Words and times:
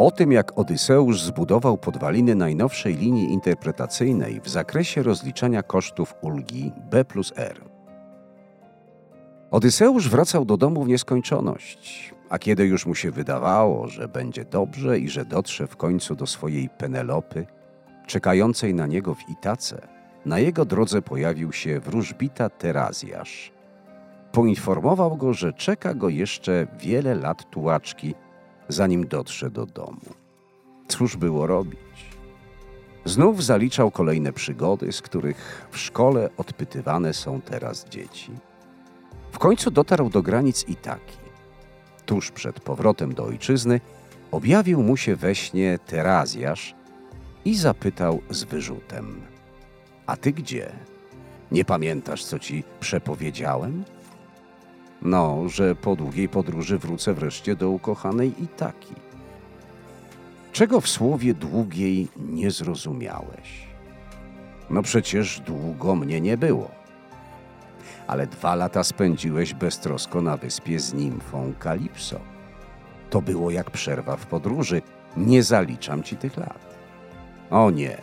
O 0.00 0.10
tym, 0.10 0.32
jak 0.32 0.58
Odyseusz 0.58 1.22
zbudował 1.22 1.78
podwaliny 1.78 2.34
najnowszej 2.34 2.96
linii 2.96 3.32
interpretacyjnej 3.32 4.40
w 4.40 4.48
zakresie 4.48 5.02
rozliczania 5.02 5.62
kosztów 5.62 6.14
ulgi 6.20 6.72
B 6.90 7.04
plus 7.04 7.32
R. 7.36 7.60
Odyseusz 9.50 10.08
wracał 10.08 10.44
do 10.44 10.56
domu 10.56 10.84
w 10.84 10.88
nieskończoność, 10.88 12.14
a 12.28 12.38
kiedy 12.38 12.64
już 12.64 12.86
mu 12.86 12.94
się 12.94 13.10
wydawało, 13.10 13.88
że 13.88 14.08
będzie 14.08 14.44
dobrze 14.44 14.98
i 14.98 15.08
że 15.08 15.24
dotrze 15.24 15.66
w 15.66 15.76
końcu 15.76 16.14
do 16.14 16.26
swojej 16.26 16.68
Penelopy, 16.68 17.46
czekającej 18.06 18.74
na 18.74 18.86
niego 18.86 19.14
w 19.14 19.28
Itace, 19.28 19.88
na 20.26 20.38
jego 20.38 20.64
drodze 20.64 21.02
pojawił 21.02 21.52
się 21.52 21.80
wróżbita 21.80 22.48
Terazjasz. 22.48 23.52
Poinformował 24.32 25.16
go, 25.16 25.32
że 25.32 25.52
czeka 25.52 25.94
go 25.94 26.08
jeszcze 26.08 26.66
wiele 26.78 27.14
lat 27.14 27.50
tułaczki, 27.50 28.14
zanim 28.72 29.06
dotrze 29.06 29.50
do 29.50 29.66
domu. 29.66 30.00
Cóż 30.88 31.16
było 31.16 31.46
robić? 31.46 31.80
Znów 33.04 33.44
zaliczał 33.44 33.90
kolejne 33.90 34.32
przygody, 34.32 34.92
z 34.92 35.02
których 35.02 35.68
w 35.70 35.78
szkole 35.78 36.30
odpytywane 36.36 37.14
są 37.14 37.40
teraz 37.40 37.88
dzieci. 37.88 38.32
W 39.32 39.38
końcu 39.38 39.70
dotarł 39.70 40.10
do 40.10 40.22
granic 40.22 40.68
Itaki. 40.68 41.18
Tuż 42.06 42.30
przed 42.30 42.60
powrotem 42.60 43.14
do 43.14 43.24
ojczyzny 43.24 43.80
objawił 44.30 44.82
mu 44.82 44.96
się 44.96 45.16
we 45.16 45.34
śnie 45.34 45.78
Terazjasz 45.86 46.74
i 47.44 47.54
zapytał 47.56 48.20
z 48.30 48.44
wyrzutem: 48.44 49.20
A 50.06 50.16
ty 50.16 50.32
gdzie? 50.32 50.72
Nie 51.52 51.64
pamiętasz, 51.64 52.24
co 52.24 52.38
ci 52.38 52.64
przepowiedziałem? 52.80 53.84
No, 55.02 55.48
że 55.48 55.74
po 55.74 55.96
długiej 55.96 56.28
podróży 56.28 56.78
wrócę 56.78 57.14
wreszcie 57.14 57.56
do 57.56 57.70
ukochanej 57.70 58.42
Itaki. 58.42 58.94
Czego 60.52 60.80
w 60.80 60.88
słowie 60.88 61.34
długiej 61.34 62.08
nie 62.16 62.50
zrozumiałeś? 62.50 63.66
No 64.70 64.82
przecież 64.82 65.40
długo 65.40 65.96
mnie 65.96 66.20
nie 66.20 66.36
było. 66.36 66.70
Ale 68.06 68.26
dwa 68.26 68.54
lata 68.54 68.84
spędziłeś 68.84 69.54
beztrosko 69.54 70.22
na 70.22 70.36
wyspie 70.36 70.80
z 70.80 70.94
nimfą 70.94 71.52
Kalipso. 71.58 72.20
To 73.10 73.22
było 73.22 73.50
jak 73.50 73.70
przerwa 73.70 74.16
w 74.16 74.26
podróży. 74.26 74.82
Nie 75.16 75.42
zaliczam 75.42 76.02
ci 76.02 76.16
tych 76.16 76.36
lat. 76.36 76.78
O 77.50 77.70
nie, 77.70 77.98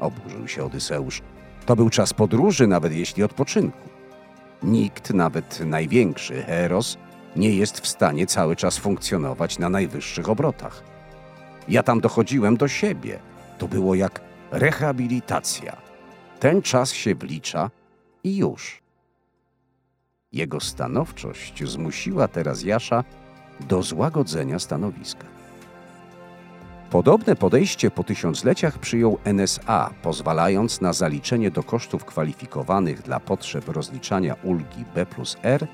oburzył 0.00 0.48
się 0.48 0.64
Odyseusz. 0.64 1.22
To 1.66 1.76
był 1.76 1.90
czas 1.90 2.12
podróży, 2.14 2.66
nawet 2.66 2.92
jeśli 2.94 3.22
odpoczynku. 3.22 3.89
Nikt, 4.62 5.10
nawet 5.14 5.60
największy 5.66 6.42
Heros, 6.42 6.98
nie 7.36 7.50
jest 7.50 7.80
w 7.80 7.86
stanie 7.86 8.26
cały 8.26 8.56
czas 8.56 8.78
funkcjonować 8.78 9.58
na 9.58 9.68
najwyższych 9.68 10.28
obrotach. 10.28 10.82
Ja 11.68 11.82
tam 11.82 12.00
dochodziłem 12.00 12.56
do 12.56 12.68
siebie. 12.68 13.18
To 13.58 13.68
było 13.68 13.94
jak 13.94 14.20
rehabilitacja. 14.50 15.76
Ten 16.40 16.62
czas 16.62 16.92
się 16.92 17.14
wlicza 17.14 17.70
i 18.24 18.36
już. 18.36 18.82
Jego 20.32 20.60
stanowczość 20.60 21.68
zmusiła 21.68 22.28
teraz 22.28 22.62
Jasza 22.62 23.04
do 23.60 23.82
złagodzenia 23.82 24.58
stanowiska. 24.58 25.26
Podobne 26.90 27.36
podejście 27.36 27.90
po 27.90 28.04
tysiącleciach 28.04 28.78
przyjął 28.78 29.18
NSA, 29.24 29.90
pozwalając 30.02 30.80
na 30.80 30.92
zaliczenie 30.92 31.50
do 31.50 31.62
kosztów 31.62 32.04
kwalifikowanych 32.04 33.02
dla 33.02 33.20
potrzeb 33.20 33.68
rozliczania 33.68 34.36
ulgi 34.42 34.84
B 34.94 35.06
plus 35.06 35.36
R 35.42 35.66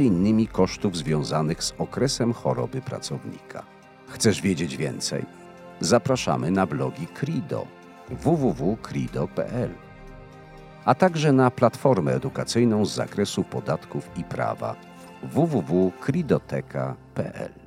innymi 0.00 0.46
kosztów 0.46 0.96
związanych 0.96 1.64
z 1.64 1.74
okresem 1.78 2.32
choroby 2.32 2.82
pracownika. 2.82 3.62
Chcesz 4.08 4.42
wiedzieć 4.42 4.76
więcej? 4.76 5.24
Zapraszamy 5.80 6.50
na 6.50 6.66
blogi 6.66 7.06
Crido 7.06 7.66
www.crido.pl, 8.10 9.70
a 10.84 10.94
także 10.94 11.32
na 11.32 11.50
platformę 11.50 12.14
edukacyjną 12.14 12.84
z 12.84 12.94
zakresu 12.94 13.44
podatków 13.44 14.10
i 14.16 14.24
prawa 14.24 14.74
www.cridoteka.pl. 15.22 17.65